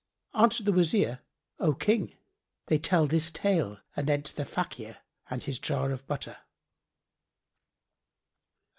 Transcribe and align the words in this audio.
Answered 0.33 0.65
the 0.65 0.71
Wazir, 0.73 1.19
"O 1.59 1.75
King, 1.75 2.15
they 2.65 2.79
tell 2.79 3.05
this 3.05 3.29
tale 3.29 3.77
anent 3.95 4.33
The 4.35 4.45
Fakir 4.45 4.97
and 5.29 5.43
his 5.43 5.59
Jar 5.59 5.91
of 5.91 6.07
Butter. 6.07 6.37